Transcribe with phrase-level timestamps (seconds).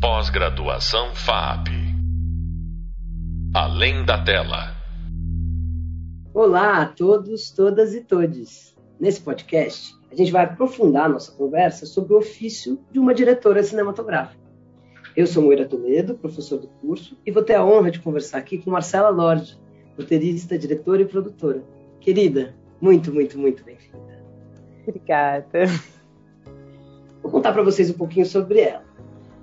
[0.00, 1.70] Pós-graduação FAP.
[3.52, 4.76] Além da tela.
[6.32, 8.76] Olá a todos, todas e todes.
[9.00, 14.40] Nesse podcast, a gente vai aprofundar nossa conversa sobre o ofício de uma diretora cinematográfica.
[15.16, 18.56] Eu sou Moira Toledo, professor do curso, e vou ter a honra de conversar aqui
[18.58, 19.58] com Marcela Lorde,
[19.96, 21.64] roteirista, diretora e produtora.
[21.98, 24.22] Querida, muito, muito, muito bem-vinda.
[24.86, 25.66] Obrigada.
[27.20, 28.87] Vou contar para vocês um pouquinho sobre ela.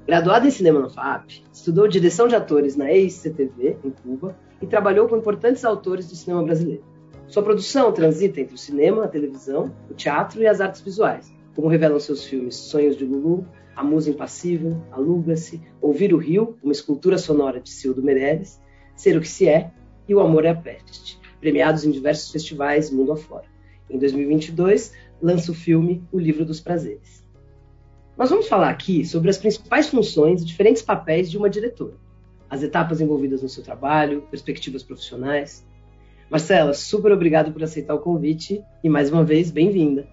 [0.07, 5.09] Graduada em cinema na FAP, estudou direção de atores na ex-CTV, em Cuba, e trabalhou
[5.09, 6.83] com importantes autores do cinema brasileiro.
[7.25, 11.67] Sua produção transita entre o cinema, a televisão, o teatro e as artes visuais, como
[11.67, 17.17] revelam seus filmes Sonhos de Lulu, A Musa Impassível, Aluga-se, Ouvir o Rio, uma escultura
[17.17, 18.61] sonora de Cildo Meirelles,
[18.95, 19.71] Ser o que se é
[20.07, 23.45] e O Amor é a Peste, premiados em diversos festivais mundo afora.
[23.89, 27.24] Em 2022, lança o filme O Livro dos Prazeres.
[28.17, 31.95] Nós vamos falar aqui sobre as principais funções e diferentes papéis de uma diretora,
[32.49, 35.67] as etapas envolvidas no seu trabalho, perspectivas profissionais.
[36.29, 40.07] Marcela, super obrigado por aceitar o convite e mais uma vez, bem-vinda.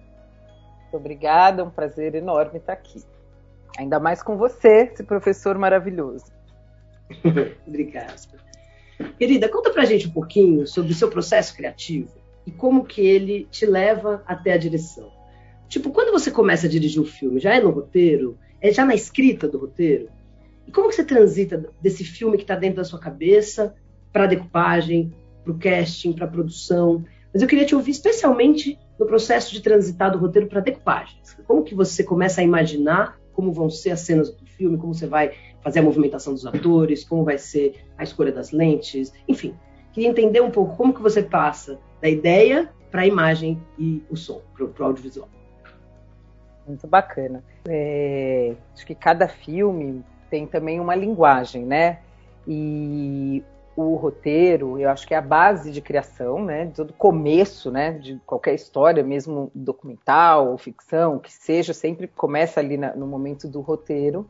[0.91, 3.01] Obrigada, é um prazer enorme estar aqui.
[3.77, 6.25] Ainda mais com você, esse professor maravilhoso.
[7.65, 8.13] Obrigada.
[9.17, 12.11] Querida, conta pra gente um pouquinho sobre o seu processo criativo
[12.45, 15.22] e como que ele te leva até a direção.
[15.73, 18.37] Tipo, quando você começa a dirigir o um filme, já é no roteiro?
[18.61, 20.07] É já na escrita do roteiro?
[20.67, 23.73] E como que você transita desse filme que está dentro da sua cabeça
[24.11, 25.11] para a decupagem,
[25.43, 27.03] para o casting, para a produção?
[27.33, 31.17] Mas eu queria te ouvir especialmente no processo de transitar do roteiro para a decupagem.
[31.47, 35.07] Como que você começa a imaginar como vão ser as cenas do filme, como você
[35.07, 35.31] vai
[35.63, 39.55] fazer a movimentação dos atores, como vai ser a escolha das lentes, enfim.
[39.91, 44.15] Queria entender um pouco como que você passa da ideia para a imagem e o
[44.15, 45.27] som, para o audiovisual.
[46.67, 47.43] Muito bacana.
[47.67, 51.99] É, acho que cada filme tem também uma linguagem, né?
[52.47, 53.43] E
[53.75, 56.71] o roteiro, eu acho que é a base de criação, né?
[56.75, 57.91] Todo começo, né?
[57.93, 63.47] De qualquer história, mesmo documental ou ficção, que seja, sempre começa ali na, no momento
[63.47, 64.27] do roteiro.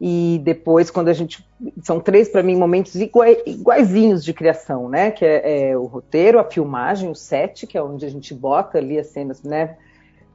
[0.00, 1.46] E depois, quando a gente.
[1.82, 5.10] São três, para mim, momentos iguais, iguaizinhos de criação, né?
[5.10, 8.78] Que é, é, o roteiro, a filmagem, o set, que é onde a gente bota
[8.78, 9.76] ali as cenas, né?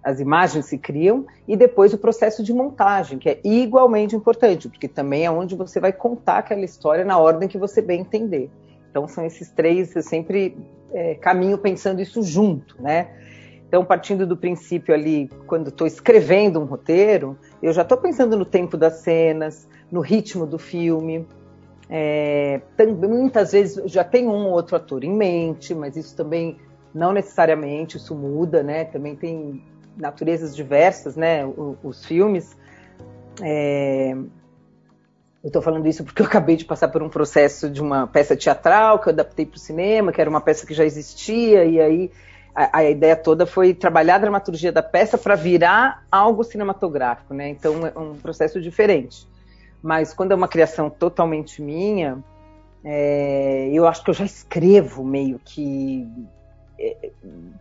[0.03, 4.87] As imagens se criam, e depois o processo de montagem, que é igualmente importante, porque
[4.87, 8.49] também é onde você vai contar aquela história na ordem que você bem entender.
[8.89, 10.57] Então são esses três, eu sempre
[10.91, 13.09] é, caminho pensando isso junto, né?
[13.67, 18.43] Então, partindo do princípio ali, quando estou escrevendo um roteiro, eu já estou pensando no
[18.43, 21.25] tempo das cenas, no ritmo do filme.
[21.89, 26.57] É, também, muitas vezes já tem um ou outro ator em mente, mas isso também
[26.93, 28.83] não necessariamente, isso muda, né?
[28.83, 29.63] Também tem
[29.97, 31.45] naturezas diversas, né?
[31.45, 32.57] Os, os filmes.
[33.41, 34.15] É...
[35.43, 38.35] Eu estou falando isso porque eu acabei de passar por um processo de uma peça
[38.35, 41.81] teatral que eu adaptei para o cinema, que era uma peça que já existia, e
[41.81, 42.11] aí
[42.53, 47.49] a, a ideia toda foi trabalhar a dramaturgia da peça para virar algo cinematográfico, né?
[47.49, 49.27] Então é um processo diferente.
[49.81, 52.23] Mas quando é uma criação totalmente minha,
[52.83, 56.07] é, eu acho que eu já escrevo meio que
[56.79, 57.11] é,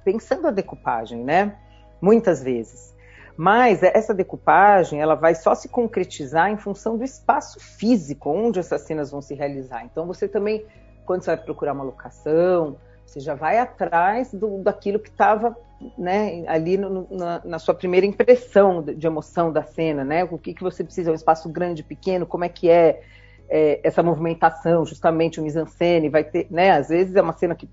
[0.04, 1.56] pensando a decupagem, né?
[2.00, 2.94] Muitas vezes.
[3.36, 8.82] Mas essa decupagem ela vai só se concretizar em função do espaço físico onde essas
[8.82, 9.84] cenas vão se realizar.
[9.84, 10.64] Então você também,
[11.06, 15.56] quando você vai procurar uma locação, você já vai atrás do, daquilo que estava
[15.96, 20.24] né, ali no, na, na, sua primeira impressão de, emoção da cena, né?
[20.24, 23.00] O que, que você precisa, um espaço grande, pequeno, como é que é,
[23.48, 26.72] é essa movimentação, justamente o mise-en-scène, vai ter, né?
[26.72, 27.68] Às vezes é uma cena que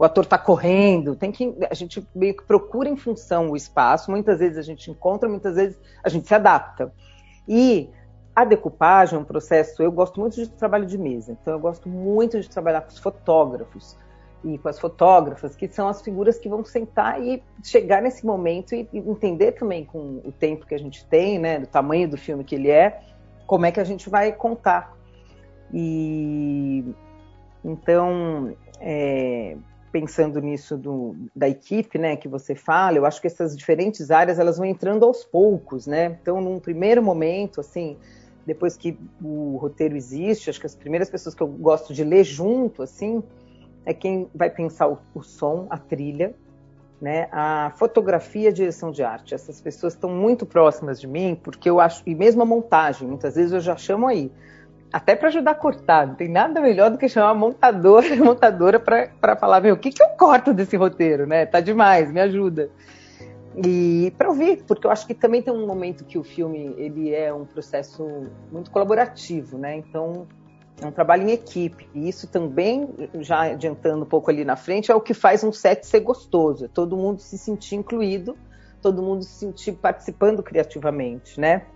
[0.00, 4.10] o ator está correndo, tem que a gente meio que procura em função o espaço,
[4.10, 6.90] muitas vezes a gente encontra, muitas vezes a gente se adapta.
[7.46, 7.90] E
[8.34, 11.86] a decupagem é um processo, eu gosto muito de trabalho de mesa, então eu gosto
[11.86, 13.94] muito de trabalhar com os fotógrafos
[14.42, 18.74] e com as fotógrafas, que são as figuras que vão sentar e chegar nesse momento
[18.74, 22.42] e entender também com o tempo que a gente tem, né, do tamanho do filme
[22.42, 23.02] que ele é,
[23.46, 24.96] como é que a gente vai contar.
[25.70, 26.86] E
[27.62, 29.58] então, é,
[29.90, 34.38] pensando nisso do, da equipe, né, que você fala, eu acho que essas diferentes áreas
[34.38, 36.18] elas vão entrando aos poucos, né?
[36.20, 37.96] Então, num primeiro momento, assim,
[38.46, 42.24] depois que o roteiro existe, acho que as primeiras pessoas que eu gosto de ler
[42.24, 43.22] junto, assim,
[43.84, 46.34] é quem vai pensar o, o som, a trilha,
[47.00, 49.34] né, a fotografia, a direção de arte.
[49.34, 53.34] Essas pessoas estão muito próximas de mim, porque eu acho, e mesmo a montagem, muitas
[53.34, 54.30] vezes eu já chamo aí
[54.92, 56.06] até para ajudar a cortar.
[56.06, 60.02] Não tem nada melhor do que chamar montador, montadora para falar, meu, o que, que
[60.02, 61.46] eu corto desse roteiro, né?
[61.46, 62.70] Tá demais, me ajuda.
[63.64, 67.14] e para ouvir, porque eu acho que também tem um momento que o filme ele
[67.14, 69.76] é um processo muito colaborativo, né?
[69.76, 70.26] Então
[70.80, 71.88] é um trabalho em equipe.
[71.94, 72.88] E isso também,
[73.20, 76.64] já adiantando um pouco ali na frente, é o que faz um set ser gostoso.
[76.64, 78.36] É todo mundo se sentir incluído,
[78.80, 81.66] todo mundo se sentir participando criativamente, né?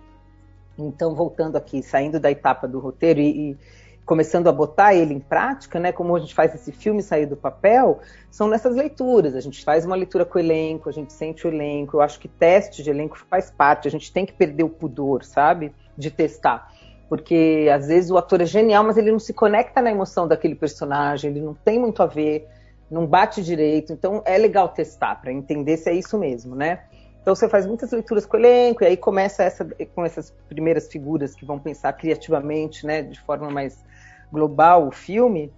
[0.77, 3.57] Então, voltando aqui, saindo da etapa do roteiro e, e
[4.05, 5.91] começando a botar ele em prática, né?
[5.91, 7.99] Como a gente faz esse filme sair do papel,
[8.29, 9.35] são nessas leituras.
[9.35, 11.97] A gente faz uma leitura com o elenco, a gente sente o elenco.
[11.97, 13.87] Eu acho que teste de elenco faz parte.
[13.87, 15.73] A gente tem que perder o pudor, sabe?
[15.97, 16.71] De testar.
[17.09, 20.55] Porque às vezes o ator é genial, mas ele não se conecta na emoção daquele
[20.55, 22.47] personagem, ele não tem muito a ver,
[22.89, 23.91] não bate direito.
[23.91, 26.83] Então é legal testar para entender se é isso mesmo, né?
[27.25, 30.87] Então você faz muitas leituras com o elenco e aí começa essa, com essas primeiras
[30.87, 33.83] figuras que vão pensar criativamente, né, de forma mais
[34.31, 35.51] global o filme.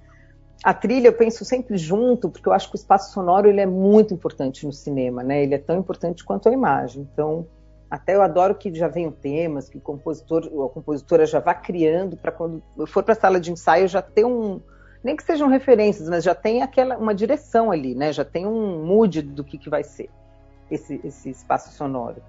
[0.64, 3.66] A trilha eu penso sempre junto, porque eu acho que o espaço sonoro ele é
[3.66, 5.44] muito importante no cinema, né?
[5.44, 7.06] Ele é tão importante quanto a imagem.
[7.12, 7.46] Então,
[7.92, 11.54] até eu adoro que já venham temas, que o compositor ou a compositora já vá
[11.54, 14.62] criando para quando eu for para a sala de ensaio já ter um
[15.04, 18.14] nem que sejam referências, mas já tem aquela uma direção ali, né?
[18.14, 20.10] Já tem um mood do que, que vai ser
[20.70, 22.22] esse, esse espaço sonoro.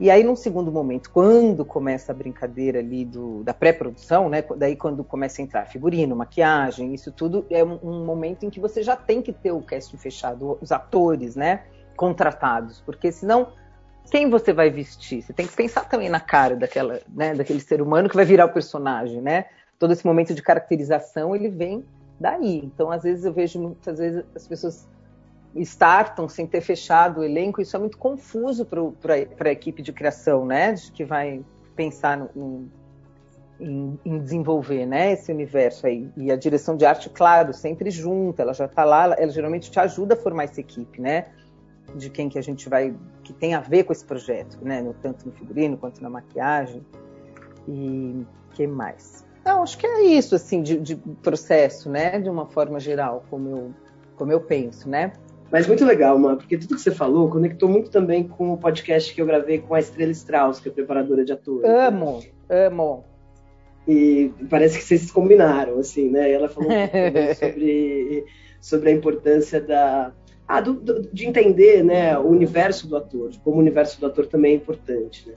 [0.00, 4.42] E aí, num segundo momento, quando começa a brincadeira ali do, da pré-produção, né?
[4.56, 8.58] Daí quando começa a entrar figurino, maquiagem, isso tudo é um, um, momento em que
[8.58, 11.64] você já tem que ter o casting fechado, os atores, né?
[11.96, 13.52] Contratados, porque senão
[14.10, 15.20] quem você vai vestir?
[15.20, 17.34] Você tem que pensar também na cara daquela, né?
[17.34, 19.44] Daquele ser humano que vai virar o personagem, né?
[19.78, 21.84] Todo esse momento de caracterização ele vem
[22.18, 22.56] daí.
[22.64, 24.88] Então, às vezes eu vejo muitas vezes as pessoas
[25.56, 30.46] startam sem ter fechado o elenco, isso é muito confuso para a equipe de criação,
[30.46, 30.74] né?
[30.94, 31.44] Que vai
[31.74, 32.68] pensar no,
[33.58, 36.08] em, em, desenvolver né, esse universo aí.
[36.16, 39.78] E a direção de arte, claro, sempre junta, ela já está lá, ela geralmente te
[39.78, 41.26] ajuda a formar essa equipe, né?
[41.94, 42.94] De quem que a gente vai,
[43.24, 44.80] que tem a ver com esse projeto, né?
[44.80, 46.84] No, tanto no figurino quanto na maquiagem.
[47.68, 49.24] E que mais?
[49.44, 52.20] Não, acho que é isso, assim, de, de processo, né?
[52.20, 53.74] De uma forma geral, como eu,
[54.16, 55.12] como eu penso, né?
[55.50, 59.12] Mas muito legal, mano, porque tudo que você falou conectou muito também com o podcast
[59.12, 61.68] que eu gravei com a Estrela Strauss, que é preparadora de atores.
[61.68, 63.04] Amo, amo.
[63.88, 66.30] E parece que vocês combinaram, assim, né?
[66.30, 66.74] Ela falou um
[67.34, 68.24] sobre,
[68.60, 70.12] sobre a importância da,
[70.46, 74.26] ah, do, do, de entender né, o universo do ator, como o universo do ator
[74.26, 75.28] também é importante.
[75.28, 75.34] Né?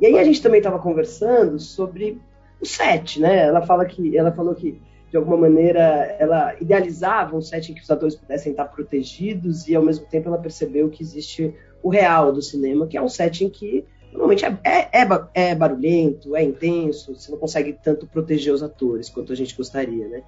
[0.00, 2.18] E aí a gente também estava conversando sobre
[2.60, 3.46] o set, né?
[3.46, 4.80] Ela fala que ela falou que
[5.14, 9.76] de alguma maneira, ela idealizava um set em que os atores pudessem estar protegidos e,
[9.76, 13.44] ao mesmo tempo, ela percebeu que existe o real do cinema, que é um set
[13.44, 18.52] em que normalmente é, é, é, é barulhento, é intenso, você não consegue tanto proteger
[18.52, 20.24] os atores quanto a gente gostaria, né?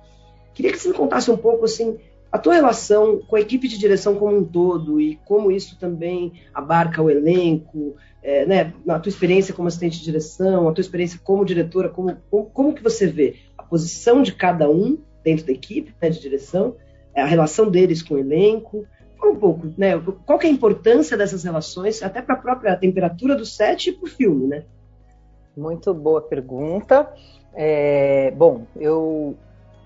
[0.54, 1.98] Queria que você me contasse um pouco, assim,
[2.36, 6.32] a tua relação com a equipe de direção como um todo e como isso também
[6.54, 11.20] abarca o elenco, é, né, na tua experiência como assistente de direção, a tua experiência
[11.22, 13.36] como diretora, como, como, como que você vê
[13.68, 16.76] posição de cada um dentro da equipe né, de direção,
[17.14, 18.86] é, a relação deles com o elenco,
[19.24, 20.00] um pouco, né?
[20.24, 23.92] Qual que é a importância dessas relações, até para a própria temperatura do set e
[23.92, 24.62] para o filme, né?
[25.56, 27.12] Muito boa pergunta.
[27.52, 29.36] É, bom, eu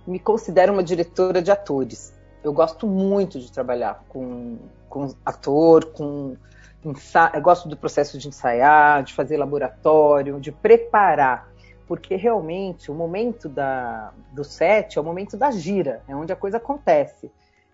[0.06, 2.12] me considero uma diretora de atores.
[2.42, 4.58] Eu gosto muito de trabalhar com,
[4.88, 6.36] com ator, com
[6.82, 11.50] eu gosto do processo de ensaiar, de fazer laboratório, de preparar
[11.90, 16.36] porque realmente o momento da, do set é o momento da gira, é onde a
[16.36, 17.28] coisa acontece.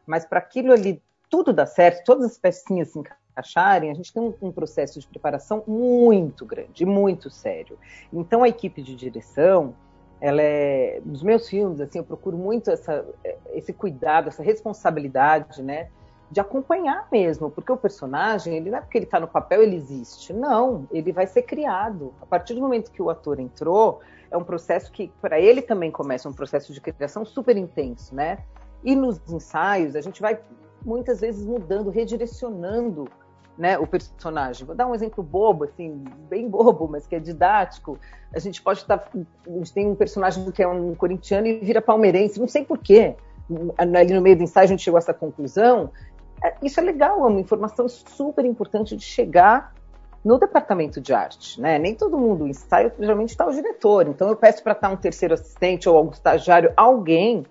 [0.07, 4.23] Mas para aquilo ali tudo dar certo, todas as pecinhas se encaixarem, a gente tem
[4.23, 7.79] um, um, processo de preparação muito grande, muito sério.
[8.11, 9.75] Então a equipe de direção,
[10.21, 13.05] ela é, nos meus filmes, assim, eu procuro muito essa,
[13.53, 15.89] esse cuidado, essa responsabilidade, né?
[16.31, 19.77] de acompanhar mesmo, porque o personagem, ele não é porque ele está no papel, ele
[19.77, 20.33] existe.
[20.33, 22.13] Não, ele vai ser criado.
[22.21, 25.91] A partir do momento que o ator entrou, é um processo que, para ele também
[25.91, 28.39] começa um processo de criação super intenso, né?
[28.83, 30.39] E nos ensaios, a gente vai
[30.85, 33.09] muitas vezes mudando, redirecionando
[33.59, 34.67] né, o personagem.
[34.67, 37.99] Vou dar um exemplo bobo, assim, bem bobo, mas que é didático.
[38.35, 38.99] A gente pode estar.
[38.99, 39.11] Tá,
[39.47, 43.17] a gente tem um personagem que é um corintiano e vira palmeirense, não sei porquê.
[43.79, 45.93] Ali no meio do ensaio a gente chegou a essa conclusão
[46.43, 49.75] é, isso é legal, é uma informação super importante de chegar
[50.25, 51.79] no departamento de arte, né?
[51.79, 54.09] Nem todo mundo o ensaio geralmente está o diretor.
[54.09, 57.47] Então eu peço para estar tá um terceiro assistente ou algum estagiário, alguém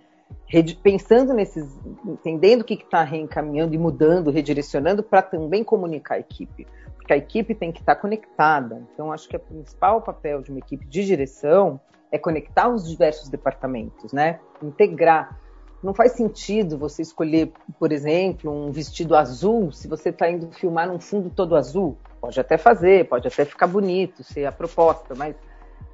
[0.82, 1.68] pensando nesses,
[2.06, 7.18] entendendo o que está reencaminhando e mudando, redirecionando para também comunicar a equipe, porque a
[7.18, 8.82] equipe tem que estar tá conectada.
[8.94, 11.80] Então acho que o principal papel de uma equipe de direção
[12.12, 14.40] é conectar os diversos departamentos, né?
[14.64, 15.38] Integrar
[15.84, 20.88] Não faz sentido você escolher, por exemplo, um vestido azul se você está indo filmar
[20.88, 21.98] num fundo todo azul.
[22.22, 25.36] Pode até fazer, pode até ficar bonito, ser a proposta, mas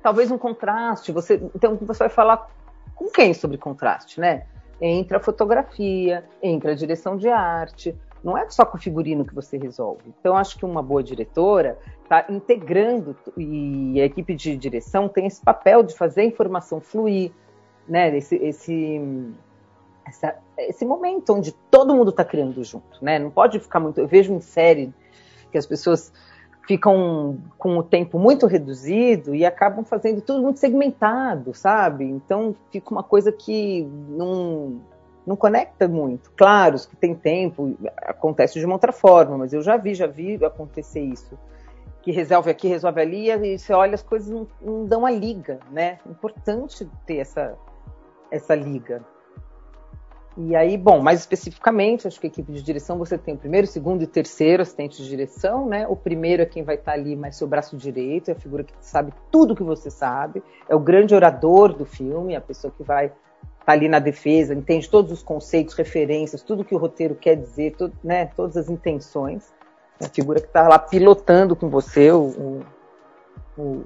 [0.02, 1.12] talvez um contraste.
[1.12, 2.48] Você, então você vai falar
[3.02, 4.44] com quem sobre contraste, né?
[4.80, 7.96] Entra a fotografia, entra a direção de arte.
[8.24, 10.04] Não é só com o figurino que você resolve.
[10.20, 15.42] Então, acho que uma boa diretora está integrando e a equipe de direção tem esse
[15.42, 17.32] papel de fazer a informação fluir,
[17.88, 18.16] né?
[18.16, 19.02] Esse, esse,
[20.06, 23.18] essa, esse momento onde todo mundo está criando junto, né?
[23.18, 24.00] Não pode ficar muito.
[24.00, 24.94] Eu vejo em série
[25.52, 26.14] que as pessoas
[26.68, 32.06] ficam com o tempo muito reduzido e acabam fazendo tudo muito segmentado, sabe?
[32.06, 34.82] Então fica uma coisa que não,
[35.26, 36.32] não conecta muito.
[36.32, 40.08] Claro, os que tem tempo, acontece de uma outra forma, mas eu já vi, já
[40.08, 41.38] vi acontecer isso.
[42.02, 45.60] Que resolve aqui, resolve ali, e você olha, as coisas não, não dão a liga,
[45.72, 46.00] né?
[46.06, 47.56] É importante ter essa,
[48.32, 49.04] essa liga.
[50.38, 53.68] E aí, bom, mais especificamente, acho que a equipe de direção você tem o primeiro,
[53.68, 55.86] segundo e terceiro assistente de direção, né?
[55.88, 58.74] O primeiro é quem vai estar ali mais seu braço direito, é a figura que
[58.80, 63.08] sabe tudo que você sabe, é o grande orador do filme, a pessoa que vai
[63.60, 67.76] estar ali na defesa, entende todos os conceitos, referências, tudo que o roteiro quer dizer,
[68.02, 68.28] né?
[68.28, 69.54] Todas as intenções.
[70.00, 72.64] É a figura que está lá pilotando com você o,
[73.58, 73.84] o,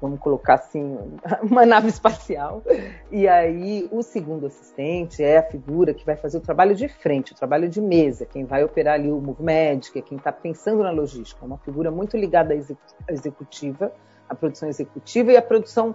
[0.00, 0.98] vamos colocar assim,
[1.42, 2.62] uma nave espacial.
[3.10, 7.32] E aí o segundo assistente é a figura que vai fazer o trabalho de frente,
[7.32, 10.90] o trabalho de mesa, quem vai operar ali o Magic, é quem está pensando na
[10.90, 11.44] logística.
[11.44, 13.92] É uma figura muito ligada à executiva,
[14.28, 15.94] à produção executiva e à produção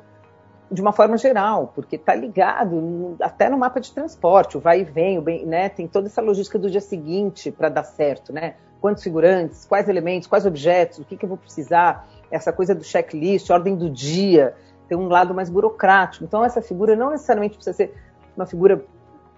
[0.71, 4.83] de uma forma geral, porque está ligado até no mapa de transporte, o vai e
[4.83, 8.55] vem, bem, né, tem toda essa logística do dia seguinte para dar certo, né?
[8.81, 12.83] Quantos figurantes, quais elementos, quais objetos, o que, que eu vou precisar, essa coisa do
[12.83, 14.55] checklist, ordem do dia,
[14.87, 16.23] tem um lado mais burocrático.
[16.23, 17.93] Então, essa figura não necessariamente precisa ser
[18.35, 18.83] uma figura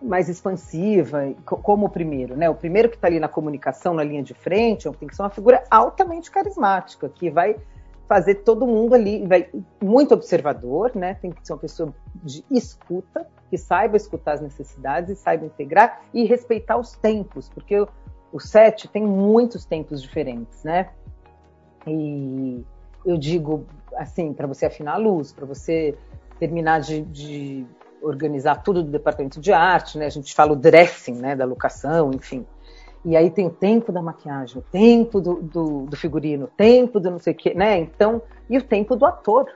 [0.02, 2.50] mais expansiva, como o primeiro, né?
[2.50, 5.30] O primeiro que está ali na comunicação, na linha de frente, tem que ser uma
[5.30, 7.58] figura altamente carismática, que vai
[8.08, 9.50] fazer todo mundo ali, vai
[9.84, 11.16] muito observador, né?
[11.16, 16.02] Tem que ser uma pessoa de escuta, que saiba escutar as necessidades e saiba integrar
[16.14, 17.88] e respeitar os tempos, porque o,
[18.32, 20.90] o set tem muitos tempos diferentes, né?
[21.88, 22.64] E
[23.06, 25.98] eu digo assim, para você afinar a luz, para você
[26.40, 27.66] terminar de, de,
[28.02, 30.06] organizar tudo do departamento de arte, né?
[30.06, 32.46] A gente fala o dressing, né, da locação, enfim.
[33.04, 37.00] E aí tem o tempo da maquiagem, o tempo do, do, do figurino, o tempo
[37.00, 37.78] do não sei o quê, né?
[37.78, 39.48] Então, e o tempo do ator.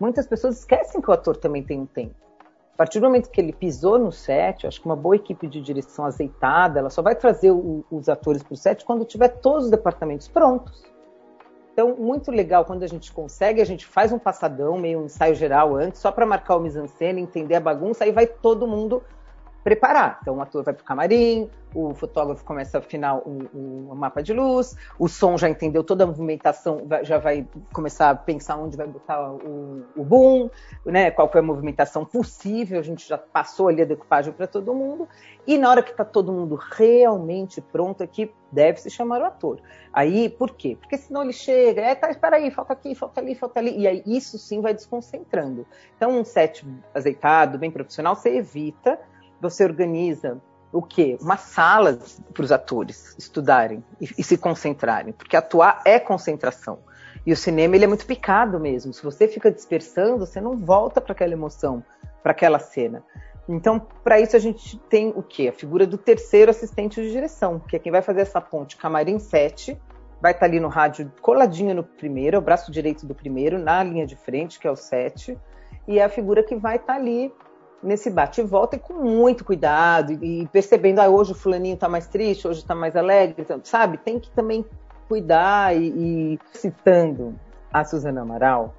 [0.00, 2.14] Muitas pessoas esquecem que o ator também tem um tempo.
[2.74, 5.60] A partir do momento que ele pisou no set, acho que uma boa equipe de
[5.60, 9.66] direção azeitada, ela só vai trazer o, os atores para o set quando tiver todos
[9.66, 10.93] os departamentos prontos.
[11.74, 15.34] Então, muito legal quando a gente consegue, a gente faz um passadão, meio um ensaio
[15.34, 19.02] geral antes, só para marcar o mise-en-scène, entender a bagunça, aí vai todo mundo
[19.64, 20.18] preparar.
[20.20, 24.32] Então, o ator vai para o camarim, o fotógrafo começa a afinar o, mapa de
[24.32, 28.86] luz, o som já entendeu toda a movimentação, já vai começar a pensar onde vai
[28.86, 30.50] botar o, o boom,
[30.84, 34.74] né, qual foi a movimentação possível, a gente já passou ali a decupagem para todo
[34.74, 35.08] mundo,
[35.46, 39.60] e na hora que está todo mundo realmente pronto aqui, deve se chamar o ator.
[39.92, 40.76] Aí, por quê?
[40.80, 43.86] Porque senão ele chega, é, tá, espera aí, falta aqui, falta ali, falta ali, e
[43.88, 45.66] aí isso sim vai desconcentrando.
[45.96, 48.98] Então, um set azeitado, bem profissional, você evita
[49.40, 50.40] você organiza
[50.72, 51.16] o quê?
[51.20, 51.98] Uma sala
[52.32, 56.80] para os atores estudarem e, e, se concentrarem, porque atuar é concentração.
[57.24, 58.92] E o cinema ele é muito picado mesmo.
[58.92, 61.82] Se você fica dispersando, você não volta para aquela emoção,
[62.22, 63.02] para aquela cena.
[63.48, 65.48] Então, para isso a gente tem o quê?
[65.48, 69.18] A figura do terceiro assistente de direção, que é quem vai fazer essa ponte camarim
[69.18, 69.78] 7,
[70.20, 73.58] vai estar tá ali no rádio coladinho no primeiro, é o braço direito do primeiro,
[73.58, 75.38] na linha de frente, que é o 7,
[75.86, 77.32] e é a figura que vai estar tá ali
[77.84, 81.88] nesse bate e volta e com muito cuidado e percebendo, ah, hoje o fulaninho está
[81.88, 83.98] mais triste, hoje está mais alegre, então, sabe?
[83.98, 84.64] Tem que também
[85.06, 87.38] cuidar e, e, citando
[87.72, 88.74] a Suzana Amaral,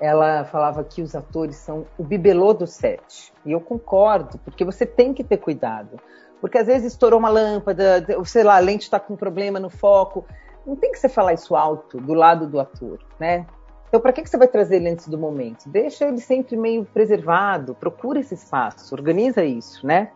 [0.00, 3.32] ela falava que os atores são o bibelô do set.
[3.46, 6.00] E eu concordo, porque você tem que ter cuidado.
[6.40, 10.26] Porque às vezes estourou uma lâmpada, sei lá, a lente está com problema no foco.
[10.66, 13.46] Não tem que você falar isso alto do lado do ator, né?
[13.92, 15.68] Então, para que, que você vai trazer ele antes do momento?
[15.68, 20.12] Deixa ele sempre meio preservado, procura esse espaço, organiza isso, né?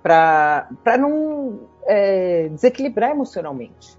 [0.00, 1.58] Para não
[1.88, 3.98] é, desequilibrar emocionalmente.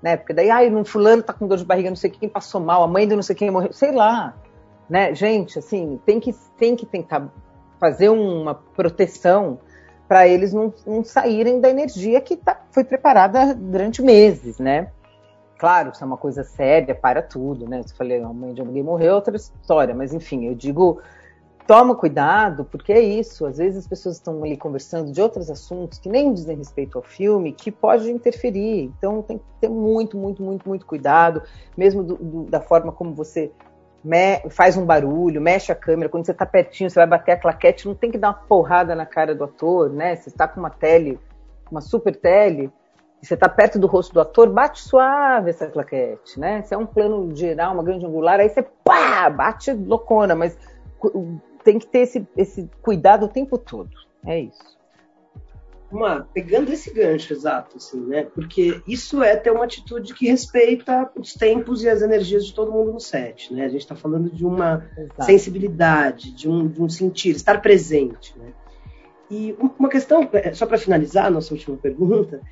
[0.00, 0.16] Né?
[0.16, 2.84] Porque daí, ai, um fulano tá com dor de barriga, não sei quem passou mal,
[2.84, 4.36] a mãe de não sei quem morreu, sei lá.
[4.88, 5.12] Né?
[5.16, 7.28] Gente, assim, tem que, tem que tentar
[7.80, 9.58] fazer uma proteção
[10.06, 14.92] para eles não, não, saírem da energia que tá, foi preparada durante meses, né?
[15.58, 17.80] Claro, se é uma coisa séria, para tudo, né?
[17.80, 21.00] Eu falei, a mãe de alguém morreu, é outra história, mas enfim, eu digo
[21.68, 23.44] toma cuidado, porque é isso.
[23.44, 27.04] Às vezes as pessoas estão ali conversando de outros assuntos que nem dizem respeito ao
[27.04, 28.84] filme, que pode interferir.
[28.96, 31.42] Então tem que ter muito, muito, muito, muito cuidado,
[31.76, 33.52] mesmo do, do, da forma como você
[34.48, 36.08] faz um barulho, mexe a câmera.
[36.08, 38.94] Quando você está pertinho, você vai bater a claquete, não tem que dar uma porrada
[38.94, 40.16] na cara do ator, né?
[40.16, 41.18] Você está com uma tele,
[41.70, 42.72] uma super tele,
[43.22, 46.62] e você está perto do rosto do ator, bate suave essa claquete, né?
[46.62, 50.56] Se é um plano geral, uma grande angular, aí você pá, bate loucona, mas
[51.64, 53.90] tem que ter esse, esse cuidado o tempo todo.
[54.24, 54.78] É isso.
[55.90, 58.24] Uma, pegando esse gancho exato, assim, né?
[58.24, 62.70] Porque isso é ter uma atitude que respeita os tempos e as energias de todo
[62.70, 63.64] mundo no set, né?
[63.64, 65.24] A gente está falando de uma exato.
[65.24, 68.52] sensibilidade, de um, de um sentir, estar presente, né?
[69.30, 72.42] E uma questão, é, só para finalizar a nossa última pergunta,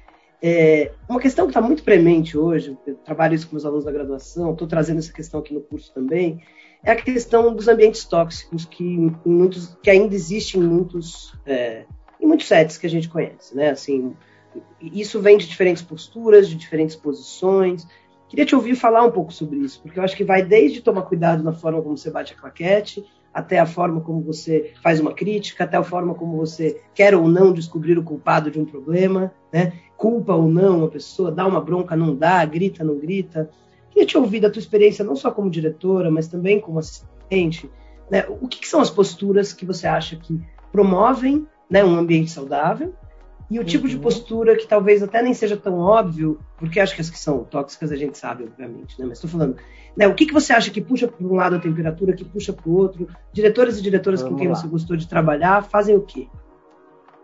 [0.42, 3.92] é, uma questão que está muito premente hoje, eu trabalho isso com os alunos da
[3.92, 6.42] graduação, estou trazendo essa questão aqui no curso também,
[6.84, 11.84] é a questão dos ambientes tóxicos que, muitos, que ainda existem em muitos, é,
[12.20, 13.70] em muitos sets que a gente conhece, né?
[13.70, 14.14] Assim,
[14.80, 17.86] isso vem de diferentes posturas, de diferentes posições.
[18.28, 21.02] Queria te ouvir falar um pouco sobre isso, porque eu acho que vai desde tomar
[21.02, 23.04] cuidado na forma como você bate a claquete,
[23.36, 27.28] até a forma como você faz uma crítica, até a forma como você quer ou
[27.28, 29.74] não descobrir o culpado de um problema, né?
[29.94, 33.50] Culpa ou não a pessoa, dá uma bronca, não dá, grita, não grita.
[33.90, 37.70] Queria te ouvir da tua experiência, não só como diretora, mas também como assistente.
[38.10, 38.24] Né?
[38.40, 40.40] O que, que, são as posturas que você acha que
[40.72, 42.94] promovem né, um ambiente saudável
[43.50, 43.66] e o uhum.
[43.66, 44.02] tipo de uhum.
[44.02, 47.92] postura que talvez até nem seja tão óbvio, porque acho que as que são tóxicas
[47.92, 49.06] a gente sabe, obviamente, né?
[49.06, 49.56] Mas estou falando,
[49.96, 52.52] né, o que, que você acha que puxa para um lado a temperatura, que puxa
[52.52, 53.08] para o outro?
[53.32, 54.54] Diretores e diretoras Vamos com quem lá.
[54.54, 56.28] você gostou de trabalhar fazem o quê?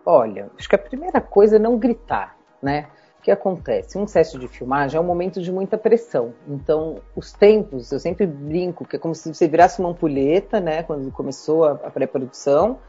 [0.07, 2.87] Olha, acho que a primeira coisa é não gritar, né?
[3.19, 3.97] O que acontece?
[3.97, 6.35] Um set de filmagem é um momento de muita pressão.
[6.49, 10.83] Então, os tempos, eu sempre brinco que é como se você virasse uma ampulheta, né?
[10.83, 12.81] Quando começou a, a pré-produção.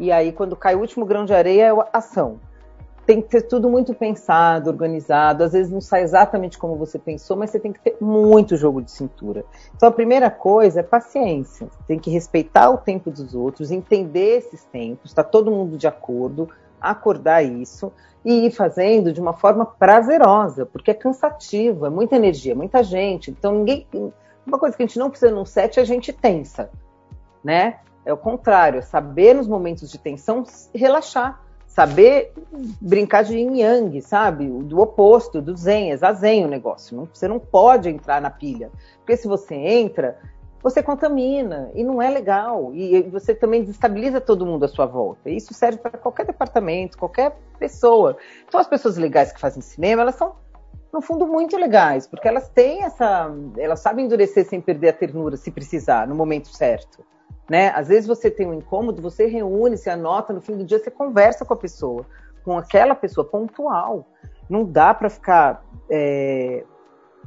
[0.00, 2.40] E aí, quando cai o último grão de areia, é a ação.
[3.06, 5.44] Tem que ter tudo muito pensado, organizado.
[5.44, 8.82] Às vezes não sai exatamente como você pensou, mas você tem que ter muito jogo
[8.82, 9.44] de cintura.
[9.76, 11.68] Então, a primeira coisa é paciência.
[11.86, 16.48] Tem que respeitar o tempo dos outros, entender esses tempos, está todo mundo de acordo,
[16.80, 17.92] acordar isso
[18.24, 23.30] e ir fazendo de uma forma prazerosa, porque é cansativo, é muita energia, muita gente.
[23.30, 23.86] Então ninguém.
[24.44, 26.70] Uma coisa que a gente não precisa num set é a gente tensa,
[27.42, 27.78] né?
[28.04, 31.40] É o contrário, é saber nos momentos de tensão relaxar,
[31.76, 32.32] saber
[32.80, 34.48] brincar de yin yang, sabe?
[34.48, 37.06] Do oposto, do zen, é zazen o negócio.
[37.12, 40.18] Você não pode entrar na pilha, porque se você entra,
[40.62, 42.74] você contamina e não é legal.
[42.74, 45.28] E você também desestabiliza todo mundo à sua volta.
[45.28, 48.16] Isso serve para qualquer departamento, qualquer pessoa.
[48.48, 50.32] Então, as pessoas legais que fazem cinema, elas são,
[50.90, 53.30] no fundo, muito legais, porque elas têm essa.
[53.58, 57.04] Elas sabem endurecer sem perder a ternura, se precisar, no momento certo.
[57.48, 57.68] Né?
[57.70, 60.90] Às vezes você tem um incômodo, você reúne, se anota, no fim do dia você
[60.90, 62.04] conversa com a pessoa,
[62.44, 64.06] com aquela pessoa pontual.
[64.48, 65.64] Não dá para ficar.
[65.88, 66.64] É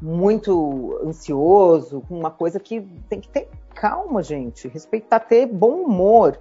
[0.01, 6.39] muito ansioso, com uma coisa que tem que ter calma, gente, respeitar, ter bom humor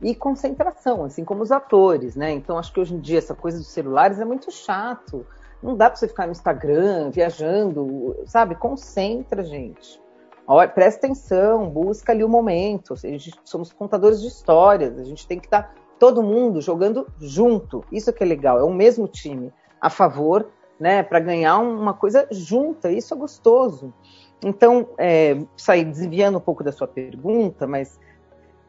[0.00, 2.32] e concentração, assim como os atores, né?
[2.32, 5.26] Então acho que hoje em dia essa coisa dos celulares é muito chato.
[5.62, 8.54] Não dá para você ficar no Instagram viajando, sabe?
[8.54, 10.00] Concentra, gente.
[10.74, 12.94] Presta atenção, busca ali o momento.
[12.94, 17.84] A gente, somos contadores de histórias, a gente tem que estar todo mundo jogando junto.
[17.92, 22.26] Isso que é legal, é o mesmo time a favor né, para ganhar uma coisa
[22.30, 22.90] junta.
[22.90, 23.94] Isso é gostoso.
[24.42, 28.00] Então, é, sair desviando um pouco da sua pergunta, mas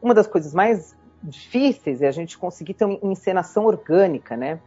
[0.00, 4.60] uma das coisas mais difíceis é a gente conseguir ter uma encenação orgânica, né?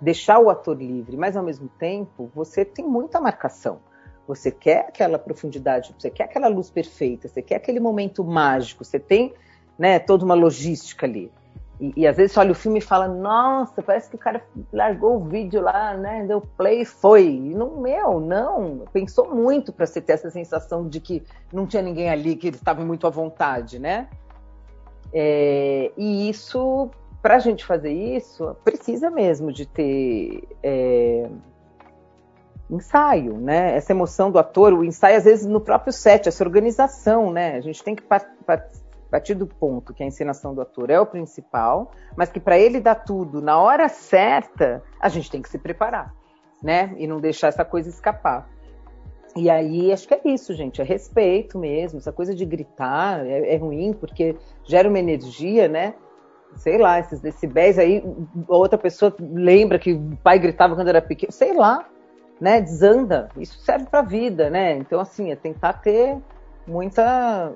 [0.00, 3.80] Deixar o ator livre, mas ao mesmo tempo você tem muita marcação.
[4.26, 8.98] Você quer aquela profundidade, você quer aquela luz perfeita, você quer aquele momento mágico, você
[8.98, 9.32] tem
[9.78, 11.30] né, toda uma logística ali.
[11.80, 15.16] E, e, às vezes olha o filme e fala, nossa, parece que o cara largou
[15.16, 16.24] o vídeo lá, né?
[16.26, 17.38] Deu play e foi.
[17.38, 18.84] Não, meu, não.
[18.92, 22.58] Pensou muito para você ter essa sensação de que não tinha ninguém ali, que eles
[22.58, 24.08] estavam muito à vontade, né?
[25.12, 31.28] É, e isso, para a gente fazer isso, precisa mesmo de ter é,
[32.70, 33.76] ensaio, né?
[33.76, 37.56] Essa emoção do ator, o ensaio, às vezes, no próprio set, essa organização, né?
[37.56, 41.92] A gente tem que partir do ponto que a encenação do ator é o principal,
[42.16, 46.12] mas que para ele dar tudo na hora certa, a gente tem que se preparar,
[46.62, 46.94] né?
[46.98, 48.48] E não deixar essa coisa escapar.
[49.36, 51.98] E aí, acho que é isso, gente, é respeito mesmo.
[51.98, 55.94] Essa coisa de gritar é, é ruim porque gera uma energia, né?
[56.56, 58.02] Sei lá, esses decibéis aí,
[58.48, 61.86] outra pessoa lembra que o pai gritava quando era pequeno, sei lá,
[62.40, 62.60] né?
[62.60, 63.28] Desanda.
[63.36, 64.76] Isso serve para a vida, né?
[64.76, 66.18] Então, assim, é tentar ter
[66.66, 67.52] muita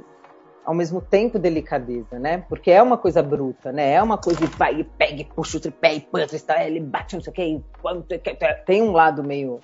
[0.65, 2.45] ao mesmo tempo delicadeza, né?
[2.49, 3.93] Porque é uma coisa bruta, né?
[3.95, 7.17] É uma coisa de vai e pega, e puxa o tripé e panta, ele bate
[7.17, 9.61] não sei o que, tem um lado meio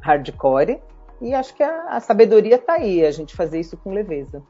[0.00, 0.80] hardcore
[1.20, 4.42] e acho que a, a sabedoria está aí, a gente fazer isso com leveza.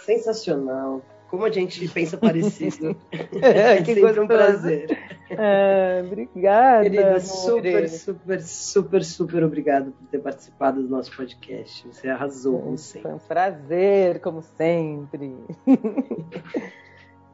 [0.00, 1.00] Sensacional.
[1.32, 2.94] Como a gente pensa parecido.
[3.40, 4.98] é, que sempre um prazer.
[5.30, 6.82] É, obrigada.
[6.82, 11.88] Querida, super, super, super, super obrigado por ter participado do nosso podcast.
[11.88, 13.08] Você arrasou, como sempre.
[13.08, 15.34] Foi um prazer, como sempre.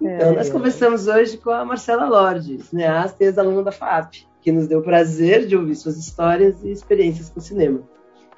[0.01, 4.69] Então, nós conversamos hoje com a Marcela Lorde, cineasta e ex-aluna da FAP, que nos
[4.69, 7.83] deu o prazer de ouvir suas histórias e experiências com o cinema.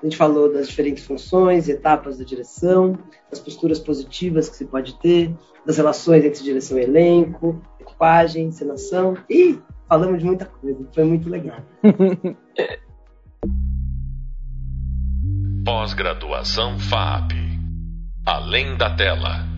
[0.00, 4.64] A gente falou das diferentes funções e etapas da direção, das posturas positivas que se
[4.64, 5.30] pode ter,
[5.66, 10.86] das relações entre direção e elenco, equipagem, encenação e falamos de muita coisa.
[10.94, 11.60] Foi muito legal.
[15.64, 17.32] Pós-graduação FAP.
[18.24, 19.49] Além da tela.